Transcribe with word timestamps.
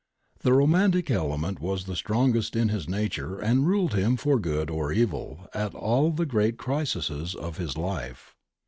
The 0.39 0.51
romantic 0.53 1.11
element 1.11 1.59
was 1.59 1.83
the 1.85 1.95
strongest 1.95 2.55
in 2.55 2.69
his 2.69 2.89
nature 2.89 3.37
and 3.37 3.67
ruled 3.67 3.93
him 3.93 4.17
for 4.17 4.39
good 4.39 4.71
or 4.71 4.91
evil 4.91 5.47
at 5.53 5.75
all 5.75 6.09
the 6.09 6.25
great 6.25 6.57
crises 6.57 7.35
of 7.35 7.57
his 7.57 7.77
life. 7.77 8.33